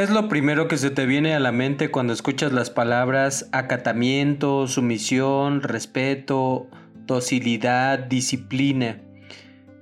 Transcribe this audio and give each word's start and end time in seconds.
¿Qué 0.00 0.04
es 0.04 0.10
lo 0.10 0.30
primero 0.30 0.66
que 0.66 0.78
se 0.78 0.88
te 0.88 1.04
viene 1.04 1.34
a 1.34 1.40
la 1.40 1.52
mente 1.52 1.90
cuando 1.90 2.14
escuchas 2.14 2.52
las 2.52 2.70
palabras 2.70 3.50
acatamiento, 3.52 4.66
sumisión, 4.66 5.62
respeto, 5.62 6.70
docilidad, 7.04 7.98
disciplina? 7.98 9.02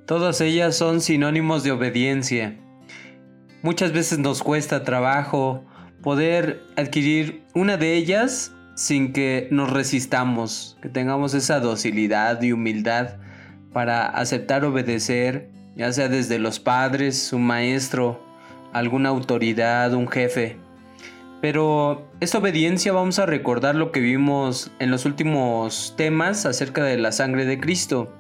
Todas 0.09 0.41
ellas 0.41 0.75
son 0.75 1.03
sinónimos 1.03 1.63
de 1.63 1.71
obediencia. 1.71 2.57
Muchas 3.63 3.93
veces 3.93 4.19
nos 4.19 4.43
cuesta 4.43 4.83
trabajo 4.83 5.65
poder 6.03 6.65
adquirir 6.75 7.45
una 7.55 7.77
de 7.77 7.95
ellas 7.95 8.53
sin 8.75 9.13
que 9.13 9.47
nos 9.53 9.71
resistamos, 9.71 10.79
que 10.83 10.89
tengamos 10.89 11.33
esa 11.33 11.61
docilidad 11.61 12.43
y 12.43 12.51
humildad 12.51 13.19
para 13.73 14.09
aceptar 14.09 14.65
obedecer, 14.65 15.53
ya 15.77 15.93
sea 15.93 16.09
desde 16.09 16.41
los 16.41 16.59
padres, 16.59 17.33
un 17.33 17.47
maestro, 17.47 18.28
alguna 18.79 19.11
autoridad, 19.11 19.95
un 19.95 20.09
jefe. 20.09 20.57
Pero 21.41 22.11
esta 22.21 22.39
obediencia 22.39 22.93
vamos 22.93 23.19
a 23.19 23.27
recordar 23.27 23.75
lo 23.75 23.93
que 23.93 24.01
vimos 24.01 24.73
en 24.81 24.91
los 24.91 25.05
últimos 25.05 25.95
temas 25.97 26.47
acerca 26.47 26.83
de 26.85 26.99
la 26.99 27.13
sangre 27.13 27.45
de 27.45 27.61
Cristo. 27.61 28.13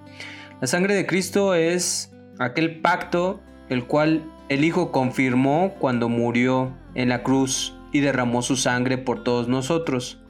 La 0.60 0.66
sangre 0.66 0.94
de 0.94 1.06
Cristo 1.06 1.54
es 1.54 2.12
aquel 2.38 2.80
pacto 2.80 3.40
el 3.68 3.86
cual 3.86 4.24
el 4.48 4.64
Hijo 4.64 4.92
confirmó 4.92 5.74
cuando 5.78 6.08
murió 6.08 6.72
en 6.94 7.08
la 7.08 7.22
cruz 7.22 7.74
y 7.92 8.00
derramó 8.00 8.42
su 8.42 8.56
sangre 8.56 8.98
por 8.98 9.24
todos 9.24 9.48
nosotros. 9.48 10.20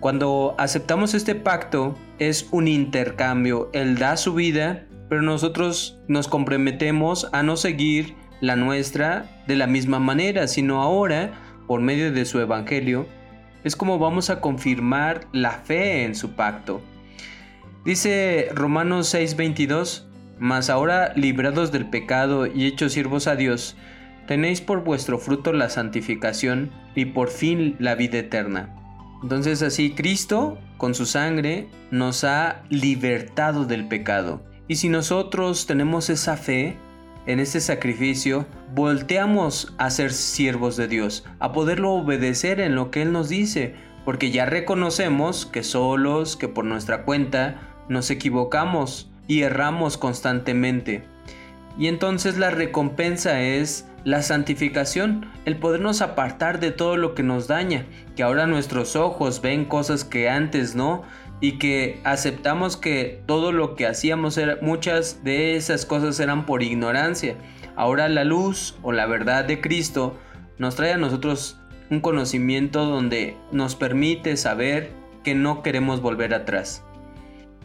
Cuando 0.00 0.54
aceptamos 0.58 1.14
este 1.14 1.34
pacto 1.34 1.96
es 2.18 2.48
un 2.50 2.68
intercambio. 2.68 3.70
Él 3.72 3.96
da 3.96 4.16
su 4.16 4.34
vida, 4.34 4.86
pero 5.08 5.22
nosotros 5.22 5.98
nos 6.08 6.28
comprometemos 6.28 7.28
a 7.32 7.42
no 7.42 7.56
seguir 7.56 8.14
la 8.44 8.56
nuestra 8.56 9.24
de 9.46 9.56
la 9.56 9.66
misma 9.66 9.98
manera, 9.98 10.46
sino 10.48 10.82
ahora, 10.82 11.32
por 11.66 11.80
medio 11.80 12.12
de 12.12 12.24
su 12.24 12.40
evangelio, 12.40 13.06
es 13.64 13.74
como 13.74 13.98
vamos 13.98 14.28
a 14.28 14.40
confirmar 14.40 15.26
la 15.32 15.52
fe 15.52 16.04
en 16.04 16.14
su 16.14 16.32
pacto. 16.32 16.82
Dice 17.84 18.48
Romanos 18.54 19.14
6:22, 19.14 20.06
Mas 20.38 20.68
ahora 20.68 21.12
librados 21.16 21.72
del 21.72 21.88
pecado 21.88 22.46
y 22.46 22.66
hechos 22.66 22.92
siervos 22.92 23.26
a 23.28 23.36
Dios, 23.36 23.76
tenéis 24.26 24.60
por 24.60 24.84
vuestro 24.84 25.18
fruto 25.18 25.52
la 25.52 25.70
santificación 25.70 26.70
y 26.94 27.06
por 27.06 27.28
fin 27.28 27.76
la 27.78 27.94
vida 27.94 28.18
eterna. 28.18 28.74
Entonces 29.22 29.62
así 29.62 29.92
Cristo, 29.92 30.58
con 30.76 30.94
su 30.94 31.06
sangre, 31.06 31.68
nos 31.90 32.24
ha 32.24 32.62
libertado 32.68 33.64
del 33.64 33.88
pecado. 33.88 34.42
Y 34.66 34.76
si 34.76 34.88
nosotros 34.88 35.66
tenemos 35.66 36.10
esa 36.10 36.36
fe 36.36 36.76
en 37.26 37.40
este 37.40 37.60
sacrificio, 37.60 38.46
volteamos 38.74 39.74
a 39.78 39.90
ser 39.90 40.12
siervos 40.12 40.76
de 40.76 40.88
Dios, 40.88 41.24
a 41.38 41.52
poderlo 41.52 41.92
obedecer 41.92 42.60
en 42.60 42.74
lo 42.74 42.90
que 42.90 43.02
Él 43.02 43.12
nos 43.12 43.28
dice, 43.28 43.74
porque 44.04 44.30
ya 44.30 44.44
reconocemos 44.44 45.46
que 45.46 45.62
solos, 45.62 46.36
que 46.36 46.48
por 46.48 46.64
nuestra 46.64 47.04
cuenta, 47.04 47.60
nos 47.88 48.10
equivocamos 48.10 49.10
y 49.26 49.42
erramos 49.42 49.96
constantemente. 49.96 51.04
Y 51.78 51.88
entonces 51.88 52.36
la 52.36 52.50
recompensa 52.50 53.40
es 53.40 53.86
la 54.04 54.22
santificación, 54.22 55.30
el 55.46 55.56
podernos 55.56 56.02
apartar 56.02 56.60
de 56.60 56.70
todo 56.70 56.96
lo 56.96 57.14
que 57.14 57.22
nos 57.22 57.48
daña, 57.48 57.86
que 58.16 58.22
ahora 58.22 58.46
nuestros 58.46 58.96
ojos 58.96 59.40
ven 59.40 59.64
cosas 59.64 60.04
que 60.04 60.28
antes 60.28 60.74
no, 60.74 61.02
y 61.44 61.58
que 61.58 62.00
aceptamos 62.04 62.78
que 62.78 63.20
todo 63.26 63.52
lo 63.52 63.74
que 63.74 63.86
hacíamos, 63.86 64.38
era, 64.38 64.56
muchas 64.62 65.24
de 65.24 65.56
esas 65.56 65.84
cosas 65.84 66.18
eran 66.18 66.46
por 66.46 66.62
ignorancia. 66.62 67.36
Ahora 67.76 68.08
la 68.08 68.24
luz 68.24 68.78
o 68.80 68.92
la 68.92 69.04
verdad 69.04 69.44
de 69.44 69.60
Cristo 69.60 70.16
nos 70.56 70.76
trae 70.76 70.94
a 70.94 70.96
nosotros 70.96 71.58
un 71.90 72.00
conocimiento 72.00 72.86
donde 72.86 73.36
nos 73.52 73.76
permite 73.76 74.38
saber 74.38 74.90
que 75.22 75.34
no 75.34 75.62
queremos 75.62 76.00
volver 76.00 76.32
atrás. 76.32 76.82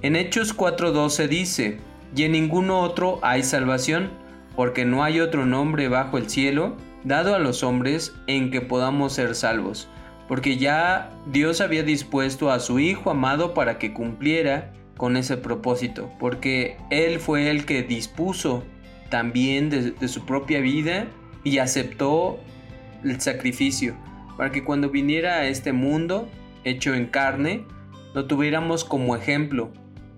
En 0.02 0.18
Hechos 0.18 0.54
4:12 0.54 1.30
dice, 1.30 1.78
y 2.14 2.24
en 2.24 2.34
ninguno 2.34 2.82
otro 2.82 3.20
hay 3.22 3.44
salvación, 3.44 4.10
porque 4.58 4.84
no 4.84 5.06
hay 5.06 5.22
otro 5.22 5.46
nombre 5.46 5.88
bajo 5.88 6.18
el 6.18 6.30
cielo 6.30 6.76
dado 7.06 7.34
a 7.34 7.40
los 7.40 7.64
hombres 7.64 8.14
en 8.28 8.52
que 8.52 8.60
podamos 8.60 9.14
ser 9.14 9.36
salvos, 9.36 9.88
porque 10.30 10.58
ya 10.58 11.10
Dios 11.26 11.60
había 11.60 11.82
dispuesto 11.82 12.52
a 12.52 12.60
su 12.60 12.80
Hijo 12.80 13.10
amado 13.10 13.56
para 13.56 13.80
que 13.80 13.94
cumpliera 13.94 14.72
con 14.96 15.18
ese 15.18 15.38
propósito, 15.38 16.14
porque 16.20 16.78
Él 16.92 17.20
fue 17.20 17.50
el 17.50 17.66
que 17.66 17.82
dispuso 17.82 18.64
también 19.10 19.72
de, 19.72 19.92
de 19.92 20.08
su 20.08 20.28
propia 20.28 20.62
vida 20.62 21.08
y 21.44 21.58
aceptó 21.58 22.40
el 23.04 23.20
sacrificio, 23.20 23.96
para 24.38 24.52
que 24.52 24.64
cuando 24.64 24.92
viniera 24.92 25.38
a 25.38 25.48
este 25.48 25.74
mundo, 25.74 26.30
hecho 26.64 26.94
en 26.94 27.08
carne, 27.08 27.66
lo 28.14 28.28
tuviéramos 28.28 28.86
como 28.86 29.16
ejemplo 29.16 29.72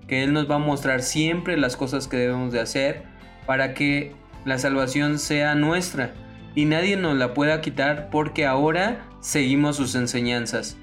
que 0.08 0.24
Él 0.24 0.34
nos 0.34 0.52
va 0.52 0.56
a 0.56 0.60
mostrar 0.60 1.04
siempre 1.04 1.56
las 1.56 1.78
cosas 1.78 2.10
que 2.10 2.18
debemos 2.18 2.52
de 2.52 2.60
hacer 2.60 3.04
para 3.46 3.74
que 3.74 4.12
la 4.44 4.58
salvación 4.58 5.20
sea 5.20 5.56
nuestra 5.56 6.14
y 6.54 6.66
nadie 6.66 6.98
nos 6.98 7.16
la 7.16 7.34
pueda 7.34 7.62
quitar 7.62 8.10
porque 8.12 8.46
ahora 8.46 9.06
seguimos 9.22 9.78
sus 9.78 9.96
enseñanzas. 9.96 10.76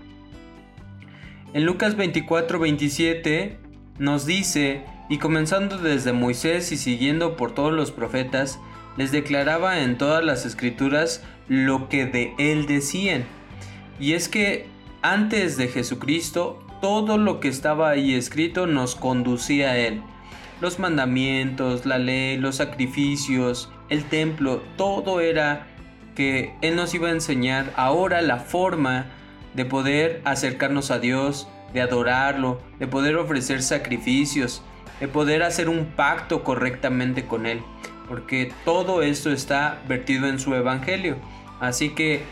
En 1.53 1.65
Lucas 1.65 1.97
24, 1.97 2.59
27 2.59 3.59
nos 3.99 4.25
dice, 4.25 4.85
y 5.11 5.19
comenzando 5.19 5.77
desde 5.79 6.13
Moisés 6.13 6.73
y 6.73 6.77
siguiendo 6.77 7.37
por 7.37 7.55
todos 7.55 7.73
los 7.73 7.91
profetas, 7.91 8.59
les 8.97 9.13
declaraba 9.13 9.81
en 9.81 9.99
todas 9.99 10.25
las 10.25 10.47
escrituras 10.47 11.23
lo 11.49 11.89
que 11.89 12.07
de 12.07 12.35
él 12.39 12.67
decían. 12.67 13.25
Y 14.01 14.15
es 14.15 14.29
que 14.29 14.67
antes 15.03 15.57
de 15.57 15.69
Jesucristo 15.69 16.65
todo 16.81 17.19
lo 17.19 17.41
que 17.41 17.49
estaba 17.49 17.91
ahí 17.91 18.15
escrito 18.15 18.67
nos 18.67 18.95
conducía 18.95 19.71
a 19.71 19.79
Él. 19.79 20.03
Los 20.61 20.79
mandamientos, 20.79 21.87
la 21.87 21.99
ley, 21.99 22.37
los 22.37 22.57
sacrificios, 22.57 23.71
el 23.89 24.05
templo, 24.05 24.63
todo 24.77 25.21
era 25.21 25.67
Él 26.19 26.77
nos 26.77 26.95
iba 26.95 27.09
a 27.09 27.13
enseñar 27.13 27.73
ahora 27.77 28.23
la 28.23 28.39
forma 28.39 29.07
de 29.55 29.65
poder 29.65 30.21
acercarnos 30.25 30.91
a 30.91 30.99
Dios, 30.99 31.49
de 31.73 31.81
adorarlo, 31.81 32.61
de 32.79 32.87
poder 32.87 33.17
ofrecer 33.17 33.63
sacrificios, 33.63 34.63
de 35.01 35.09
poder 35.09 35.43
hacer 35.43 35.69
un 35.69 35.87
pacto 35.87 36.45
correctamente 36.45 37.27
con 37.27 37.47
Él. 37.47 37.61
Porque 38.09 38.53
todo 38.65 39.03
esto 39.03 39.31
está 39.31 39.81
vertido 39.87 40.29
en 40.29 40.39
su 40.39 40.55
Evangelio. 40.55 41.17
Así 41.61 41.91
que 41.91 42.23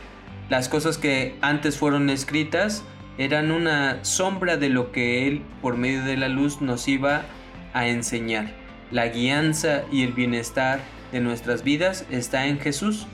las 0.48 0.68
cosas 0.68 0.98
que 0.98 1.36
antes 1.40 1.76
fueron 1.76 2.10
escritas, 2.10 2.84
eran 3.18 3.50
una 3.50 4.04
sombra 4.04 4.56
de 4.56 4.68
lo 4.68 4.92
que 4.92 5.26
Él, 5.26 5.42
por 5.62 5.76
medio 5.76 6.04
de 6.04 6.16
la 6.16 6.28
luz, 6.28 6.60
nos 6.60 6.86
iba 6.86 7.22
a 7.72 7.88
enseñar. 7.88 8.52
La 8.90 9.08
guianza 9.08 9.82
y 9.90 10.02
el 10.02 10.12
bienestar 10.12 10.80
de 11.12 11.20
nuestras 11.20 11.62
vidas 11.64 12.04
está 12.10 12.46
en 12.46 12.60
Jesús. 12.60 13.06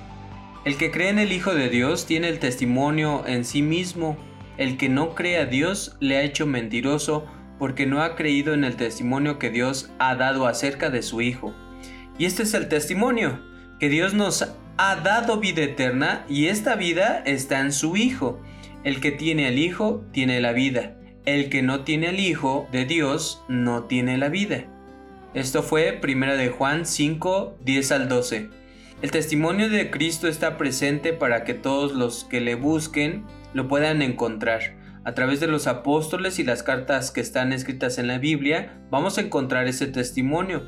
El 0.64 0.76
que 0.76 0.92
cree 0.92 1.08
en 1.08 1.18
el 1.18 1.32
Hijo 1.32 1.54
de 1.56 1.68
Dios 1.68 2.06
tiene 2.06 2.28
el 2.28 2.38
testimonio 2.38 3.24
en 3.26 3.44
sí 3.44 3.62
mismo. 3.62 4.16
El 4.58 4.76
que 4.76 4.88
no 4.88 5.16
cree 5.16 5.38
a 5.38 5.46
Dios 5.46 5.96
le 5.98 6.16
ha 6.16 6.22
hecho 6.22 6.46
mentiroso 6.46 7.26
porque 7.58 7.84
no 7.84 8.00
ha 8.00 8.14
creído 8.14 8.54
en 8.54 8.62
el 8.62 8.76
testimonio 8.76 9.40
que 9.40 9.50
Dios 9.50 9.90
ha 9.98 10.14
dado 10.14 10.46
acerca 10.46 10.88
de 10.88 11.02
su 11.02 11.20
Hijo. 11.20 11.52
Y 12.16 12.26
este 12.26 12.44
es 12.44 12.54
el 12.54 12.68
testimonio, 12.68 13.40
que 13.80 13.88
Dios 13.88 14.14
nos 14.14 14.54
ha 14.76 14.96
dado 14.96 15.40
vida 15.40 15.62
eterna 15.62 16.24
y 16.28 16.46
esta 16.46 16.76
vida 16.76 17.24
está 17.26 17.58
en 17.58 17.72
su 17.72 17.96
Hijo. 17.96 18.40
El 18.84 19.00
que 19.00 19.10
tiene 19.10 19.48
al 19.48 19.58
Hijo 19.58 20.04
tiene 20.12 20.40
la 20.40 20.52
vida. 20.52 20.96
El 21.24 21.48
que 21.48 21.62
no 21.62 21.80
tiene 21.80 22.06
al 22.06 22.20
Hijo 22.20 22.68
de 22.70 22.84
Dios 22.84 23.42
no 23.48 23.84
tiene 23.84 24.16
la 24.16 24.28
vida. 24.28 24.66
Esto 25.34 25.64
fue 25.64 26.00
1 26.00 26.36
de 26.36 26.50
Juan 26.50 26.86
5, 26.86 27.58
10 27.64 27.92
al 27.92 28.08
12. 28.08 28.62
El 29.02 29.10
testimonio 29.10 29.69
de 29.69 29.90
Cristo 29.90 30.28
está 30.28 30.56
presente 30.56 31.12
para 31.12 31.43
que 31.43 31.54
todos 31.54 31.93
los 31.93 32.22
que 32.22 32.40
le 32.40 32.54
busquen 32.54 33.25
lo 33.52 33.66
puedan 33.66 34.00
encontrar. 34.00 34.76
A 35.04 35.12
través 35.12 35.40
de 35.40 35.49
los 35.49 35.66
apóstoles 35.66 36.38
y 36.38 36.44
las 36.44 36.62
cartas 36.62 37.10
que 37.10 37.20
están 37.20 37.52
escritas 37.52 37.99
en 37.99 38.06
la 38.06 38.19
Biblia, 38.19 38.81
vamos 38.90 39.19
a 39.19 39.22
encontrar 39.22 39.66
ese 39.66 39.88
testimonio. 39.88 40.62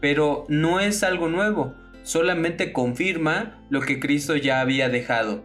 Pero 0.00 0.44
no 0.48 0.78
es 0.78 1.02
algo 1.02 1.28
nuevo, 1.28 1.74
solamente 2.04 2.72
confirma 2.72 3.60
lo 3.70 3.80
que 3.80 3.98
Cristo 3.98 4.36
ya 4.36 4.60
había 4.60 4.88
dejado 4.88 5.42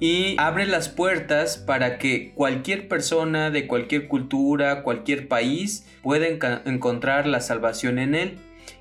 y 0.00 0.34
abre 0.38 0.64
las 0.64 0.88
puertas 0.88 1.58
para 1.58 1.98
que 1.98 2.32
cualquier 2.34 2.88
persona 2.88 3.50
de 3.50 3.66
cualquier 3.66 4.08
cultura, 4.08 4.82
cualquier 4.82 5.28
país 5.28 5.86
pueda 6.02 6.26
encontrar 6.64 7.26
la 7.26 7.40
salvación 7.40 7.98
en 7.98 8.14
Él. 8.14 8.38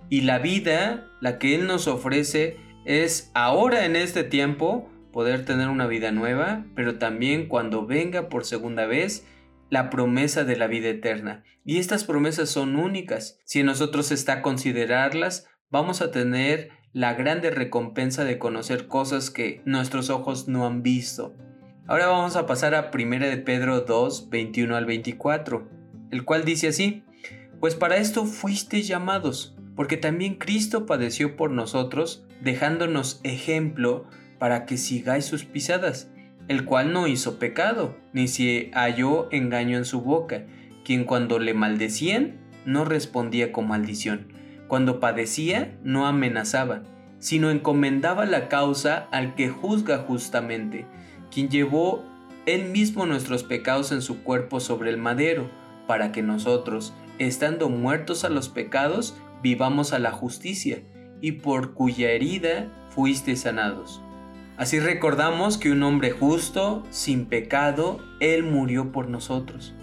Y 0.10 0.22
la 0.22 0.40
vida, 0.40 1.08
la 1.20 1.38
que 1.38 1.56
Él 1.56 1.68
nos 1.68 1.88
ofrece, 1.88 2.56
es 2.90 3.30
ahora 3.36 3.86
en 3.86 3.96
este 3.96 4.24
tiempo 4.24 4.90
poder 5.14 5.46
tener 5.46 5.68
una 5.68 5.86
vida 5.86 6.12
nueva, 6.12 6.66
pero 6.76 6.98
también 6.98 7.48
cuando 7.48 7.86
venga 7.86 8.30
por 8.30 8.46
segunda 8.46 8.88
vez 8.88 9.28
la 9.70 9.92
promesa 9.92 10.44
de 10.44 10.56
la 10.56 10.66
vida 10.66 10.90
eterna. 10.90 11.44
Y 11.64 11.78
estas 11.78 12.04
promesas 12.04 12.50
son 12.50 12.76
únicas. 12.78 13.40
Si 13.46 13.60
en 13.60 13.68
nosotros 13.68 14.10
está 14.10 14.42
considerarlas, 14.42 15.48
vamos 15.70 16.02
a 16.02 16.10
tener 16.10 16.72
la 16.92 17.14
grande 17.14 17.52
recompensa 17.52 18.24
de 18.24 18.40
conocer 18.40 18.88
cosas 18.88 19.30
que 19.30 19.62
nuestros 19.66 20.10
ojos 20.10 20.48
no 20.48 20.66
han 20.66 20.82
visto. 20.82 21.36
Ahora 21.86 22.08
vamos 22.08 22.36
a 22.38 22.48
pasar 22.48 22.74
a 22.74 22.90
1 22.92 23.20
de 23.20 23.38
Pedro 23.38 23.82
2, 23.82 24.32
21 24.32 24.76
al 24.76 24.88
24, 24.88 25.70
el 26.10 26.26
cual 26.26 26.44
dice 26.44 26.70
así, 26.70 27.04
Pues 27.60 27.76
para 27.76 27.98
esto 27.98 28.26
fuisteis 28.26 28.88
llamados, 28.88 29.59
porque 29.80 29.96
también 29.96 30.36
Cristo 30.36 30.86
padeció 30.86 31.38
por 31.38 31.52
nosotros, 31.52 32.22
dejándonos 32.42 33.22
ejemplo 33.24 34.04
para 34.38 34.66
que 34.66 34.76
sigáis 34.76 35.24
sus 35.24 35.46
pisadas, 35.46 36.12
el 36.50 36.66
cual 36.66 36.92
no 36.92 37.08
hizo 37.08 37.40
pecado, 37.40 37.96
ni 38.12 38.28
se 38.28 38.72
halló 38.74 39.30
engaño 39.31 39.78
en 39.78 39.86
su 39.86 40.02
boca, 40.02 40.44
quien 40.84 41.06
cuando 41.06 41.40
le 41.40 41.54
maldecían, 41.54 42.42
no 42.66 42.84
respondía 42.84 43.54
con 43.54 43.70
maldición. 43.70 44.34
Cuando 44.68 45.00
padecía, 45.00 45.78
no 45.81 46.08
amenazaba, 46.08 46.84
sino 47.20 47.50
encomendaba 47.50 48.26
la 48.26 48.50
causa 48.50 49.08
al 49.14 49.34
que 49.34 49.48
juzga 49.48 50.00
justamente, 50.00 50.88
quien 51.31 51.48
llevó 51.48 52.04
él 52.46 52.66
mismo 52.66 53.06
nuestros 53.06 53.44
pecados 53.44 53.94
en 53.94 54.02
su 54.02 54.24
cuerpo 54.24 54.60
sobre 54.60 54.90
el 54.90 54.98
madero, 54.98 55.50
para 55.88 56.12
que 56.12 56.22
nosotros, 56.22 56.94
estando 57.18 57.70
muertos 57.70 58.26
a 58.26 58.30
los 58.30 58.50
pecados, 58.50 59.16
vivamos 59.42 59.94
a 59.94 60.00
la 60.00 60.12
justicia, 60.12 60.84
y 61.22 61.34
por 61.34 61.74
cuya 61.74 62.12
herida 62.12 62.68
fuiste 62.90 63.36
sanados. 63.36 64.02
Así 64.58 64.80
recordamos 64.80 65.58
que 65.58 65.72
un 65.72 65.84
hombre 65.84 66.12
justo, 66.12 66.84
sin 66.90 67.26
pecado, 67.26 68.00
Él 68.20 68.44
murió 68.44 68.92
por 68.92 69.08
nosotros. 69.08 69.74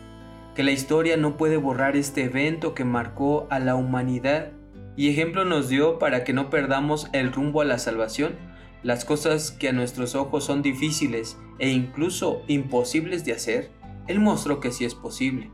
Que 0.54 0.62
la 0.62 0.70
historia 0.70 1.16
no 1.16 1.36
puede 1.36 1.56
borrar 1.56 1.96
este 1.96 2.24
evento 2.24 2.74
que 2.74 2.84
marcó 2.84 3.46
a 3.50 3.58
la 3.58 3.74
humanidad 3.74 4.52
y 4.96 5.08
ejemplo 5.10 5.44
nos 5.44 5.68
dio 5.68 5.98
para 5.98 6.24
que 6.24 6.32
no 6.32 6.50
perdamos 6.50 7.08
el 7.12 7.32
rumbo 7.32 7.60
a 7.60 7.64
la 7.64 7.78
salvación. 7.78 8.34
Las 8.82 9.04
cosas 9.04 9.50
que 9.50 9.68
a 9.68 9.72
nuestros 9.72 10.14
ojos 10.14 10.44
son 10.44 10.62
difíciles 10.62 11.38
e 11.58 11.70
incluso 11.70 12.42
imposibles 12.46 13.24
de 13.24 13.32
hacer, 13.32 13.70
Él 14.06 14.20
mostró 14.20 14.60
que 14.60 14.72
sí 14.72 14.84
es 14.84 14.94
posible. 14.94 15.50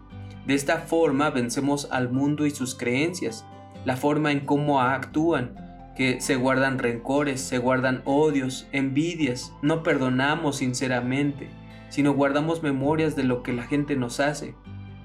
De 0.47 0.55
esta 0.55 0.79
forma 0.79 1.31
vencemos 1.31 1.89
al 1.91 2.11
mundo 2.11 2.47
y 2.47 2.51
sus 2.51 2.75
creencias, 2.75 3.45
la 3.85 3.97
forma 3.97 4.33
en 4.33 4.41
cómo 4.41 4.81
actúan, 4.81 5.55
que 5.97 6.21
se 6.21 6.37
guardan 6.37 6.79
rencores, 6.79 7.41
se 7.41 7.59
guardan 7.59 8.03
odios, 8.05 8.67
envidias, 8.73 9.53
no 9.63 9.83
perdonamos 9.83 10.57
sinceramente, 10.57 11.49
sino 11.89 12.15
guardamos 12.15 12.63
memorias 12.63 13.17
de 13.17 13.25
lo 13.25 13.43
que 13.43 13.53
la 13.53 13.65
gente 13.65 13.97
nos 13.97 14.21
hace. 14.21 14.55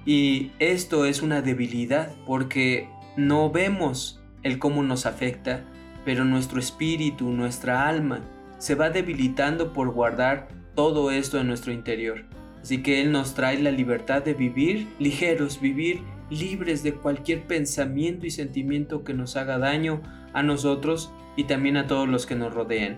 Y 0.06 0.51
esto 0.59 1.06
es 1.06 1.21
una 1.21 1.41
debilidad 1.41 2.15
porque 2.25 2.89
no 3.18 3.51
vemos 3.51 4.21
el 4.44 4.59
cómo 4.59 4.83
nos 4.83 5.06
afecta, 5.06 5.65
pero 6.06 6.24
nuestro 6.24 6.59
espíritu, 6.59 7.31
nuestra 7.31 7.88
alma, 7.89 8.21
se 8.57 8.75
va 8.75 8.89
debilitando 8.89 9.74
por 9.74 9.91
guardar 9.91 10.47
todo 10.75 11.12
esto 11.12 11.39
en 11.39 11.47
nuestro 11.47 11.74
interior. 11.74 12.24
Así 12.62 12.81
que 12.81 13.01
Él 13.01 13.12
nos 13.12 13.33
trae 13.33 13.59
la 13.59 13.71
libertad 13.71 14.24
de 14.24 14.33
vivir 14.33 14.88
ligeros, 15.00 15.59
vivir 15.59 16.01
libres 16.29 16.83
de 16.83 16.94
cualquier 16.94 17.44
pensamiento 17.44 18.25
y 18.25 18.31
sentimiento 18.31 19.03
que 19.03 19.13
nos 19.13 19.35
haga 19.35 19.57
daño 19.57 20.01
a 20.33 20.44
nosotros 20.44 21.12
y 21.35 21.45
también 21.45 21.77
a 21.77 21.88
todos 21.88 22.07
los 22.07 22.25
que 22.25 22.35
nos 22.35 22.53
rodean. 22.53 22.97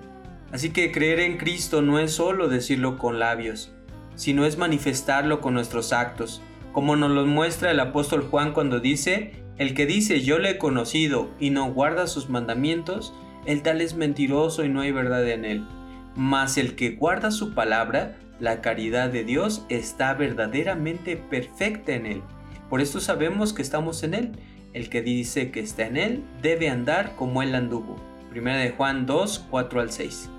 Así 0.51 0.71
que 0.71 0.91
creer 0.91 1.19
en 1.19 1.37
Cristo 1.37 1.81
no 1.81 1.99
es 1.99 2.11
solo 2.11 2.47
decirlo 2.47 2.97
con 2.97 3.19
labios, 3.19 3.71
sino 4.15 4.45
es 4.45 4.57
manifestarlo 4.57 5.41
con 5.41 5.53
nuestros 5.53 5.93
actos, 5.93 6.41
como 6.71 6.95
nos 6.95 7.11
lo 7.11 7.25
muestra 7.25 7.71
el 7.71 7.79
apóstol 7.79 8.27
Juan 8.29 8.53
cuando 8.53 8.79
dice, 8.79 9.33
el 9.57 9.73
que 9.73 9.85
dice 9.85 10.21
yo 10.21 10.39
le 10.39 10.51
he 10.51 10.57
conocido 10.57 11.29
y 11.39 11.51
no 11.51 11.71
guarda 11.71 12.07
sus 12.07 12.29
mandamientos, 12.29 13.13
el 13.45 13.61
tal 13.61 13.81
es 13.81 13.95
mentiroso 13.95 14.63
y 14.63 14.69
no 14.69 14.81
hay 14.81 14.91
verdad 14.91 15.27
en 15.29 15.45
él. 15.45 15.65
Mas 16.15 16.57
el 16.57 16.75
que 16.75 16.91
guarda 16.91 17.31
su 17.31 17.53
palabra, 17.53 18.17
la 18.39 18.61
caridad 18.61 19.09
de 19.09 19.23
Dios 19.23 19.65
está 19.69 20.13
verdaderamente 20.13 21.17
perfecta 21.17 21.93
en 21.93 22.05
él. 22.05 22.21
Por 22.69 22.81
esto 22.81 22.99
sabemos 22.99 23.53
que 23.53 23.61
estamos 23.61 24.03
en 24.03 24.13
él. 24.13 24.31
El 24.73 24.89
que 24.89 25.01
dice 25.01 25.49
que 25.49 25.59
está 25.59 25.87
en 25.87 25.97
él 25.97 26.23
debe 26.41 26.69
andar 26.69 27.15
como 27.15 27.41
él 27.41 27.55
anduvo. 27.55 27.95
Primera 28.29 28.57
de 28.57 28.69
Juan 28.69 29.07
2, 29.07 29.47
4 29.49 29.81
al 29.81 29.91
6. 29.91 30.29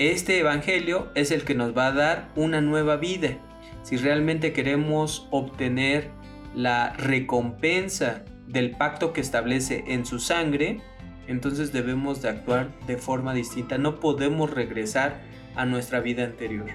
Este 0.00 0.40
evangelio 0.40 1.12
es 1.14 1.30
el 1.30 1.44
que 1.44 1.54
nos 1.54 1.76
va 1.76 1.86
a 1.86 1.92
dar 1.92 2.28
una 2.34 2.60
nueva 2.60 2.96
vida. 2.96 3.36
Si 3.84 3.96
realmente 3.96 4.52
queremos 4.52 5.28
obtener 5.30 6.10
la 6.56 6.92
recompensa 6.94 8.24
del 8.48 8.72
pacto 8.72 9.12
que 9.12 9.20
establece 9.20 9.84
en 9.86 10.04
su 10.04 10.18
sangre, 10.18 10.80
entonces 11.28 11.72
debemos 11.72 12.20
de 12.20 12.30
actuar 12.30 12.70
de 12.88 12.96
forma 12.96 13.32
distinta. 13.32 13.78
No 13.78 14.00
podemos 14.00 14.50
regresar 14.50 15.20
a 15.54 15.66
nuestra 15.66 16.00
vida 16.00 16.24
anterior. 16.24 16.66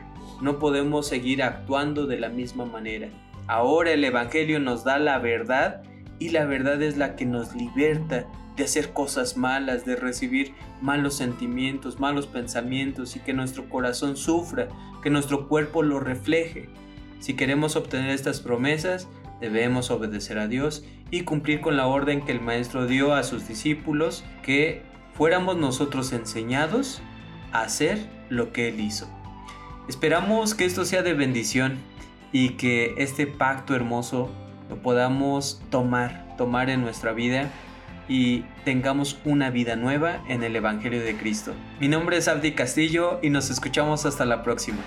No 0.42 0.60
podemos 0.60 1.08
seguir 1.08 1.44
actuando 1.44 2.06
de 2.06 2.20
la 2.20 2.30
misma 2.30 2.64
manera. 2.64 3.10
Ahora 3.48 3.92
el 3.92 4.04
Evangelio 4.04 4.60
nos 4.60 4.84
da 4.84 5.00
la 5.00 5.20
verdad 5.20 5.82
y 6.20 6.30
la 6.30 6.46
verdad 6.46 6.82
es 6.82 6.98
la 6.98 7.16
que 7.16 7.26
nos 7.26 7.56
liberta 7.56 8.28
de 8.58 8.64
hacer 8.64 8.92
cosas 8.92 9.38
malas, 9.38 9.86
de 9.86 9.96
recibir 9.96 10.54
malos 10.82 11.16
sentimientos, 11.16 12.00
malos 12.00 12.28
pensamientos 12.28 13.16
y 13.16 13.20
que 13.20 13.34
nuestro 13.34 13.70
corazón 13.70 14.18
sufra, 14.18 14.68
que 15.02 15.10
nuestro 15.10 15.48
cuerpo 15.48 15.84
lo 15.84 16.00
refleje. 16.00 16.70
Si 17.20 17.36
queremos 17.36 17.76
obtener 17.76 18.10
estas 18.10 18.42
promesas, 18.42 19.08
debemos 19.40 19.92
obedecer 19.92 20.40
a 20.40 20.48
Dios 20.48 20.84
y 21.10 21.22
cumplir 21.22 21.62
con 21.62 21.78
la 21.78 21.88
orden 21.88 22.26
que 22.26 22.32
el 22.32 22.42
Maestro 22.42 22.86
dio 22.86 23.14
a 23.14 23.24
sus 23.24 23.48
discípulos, 23.48 24.26
que 24.44 24.82
fuéramos 25.14 25.56
nosotros 25.56 26.12
enseñados 26.12 27.02
a 27.54 27.62
hacer 27.62 28.00
lo 28.30 28.52
que 28.52 28.70
Él 28.70 28.82
hizo. 28.82 29.08
Esperamos 29.88 30.54
que 30.54 30.66
esto 30.66 30.84
sea 30.84 31.02
de 31.02 31.14
bendición 31.14 31.78
y 32.32 32.50
que 32.52 32.96
este 32.98 33.28
pacto 33.28 33.76
hermoso 33.76 34.30
lo 34.70 34.78
podamos 34.78 35.62
tomar, 35.70 36.36
tomar 36.38 36.70
en 36.70 36.82
nuestra 36.82 37.14
vida 37.14 37.50
y 38.10 38.44
tengamos 38.64 39.20
una 39.26 39.50
vida 39.50 39.76
nueva 39.76 40.24
en 40.28 40.44
el 40.44 40.56
Evangelio 40.56 41.02
de 41.02 41.16
Cristo. 41.18 41.54
Mi 41.80 41.88
nombre 41.88 42.18
es 42.18 42.28
Abdi 42.28 42.54
Castillo 42.54 43.20
y 43.22 43.30
nos 43.30 43.50
escuchamos 43.50 44.06
hasta 44.06 44.26
la 44.26 44.44
próxima. 44.44 44.80